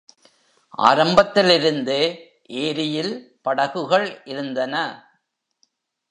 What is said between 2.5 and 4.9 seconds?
ஏரியில் படகுகள் இருந்தன.